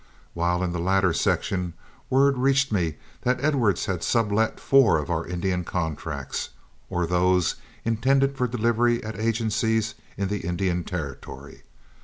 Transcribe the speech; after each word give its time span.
While 0.33 0.63
in 0.63 0.71
the 0.71 0.79
latter 0.79 1.13
section, 1.13 1.73
word 2.09 2.35
reached 2.39 2.71
me 2.71 2.95
that 3.21 3.39
Edwards 3.39 3.85
had 3.85 4.01
sublet 4.03 4.59
four 4.59 4.97
of 4.97 5.11
our 5.11 5.27
Indian 5.27 5.63
contacts, 5.63 6.49
or 6.89 7.05
those 7.05 7.57
intended 7.85 8.35
for 8.35 8.47
delivery 8.47 9.03
at 9.03 9.19
agencies 9.19 9.93
in 10.17 10.27
the 10.27 10.39
Indian 10.39 10.83
Territory. 10.83 11.61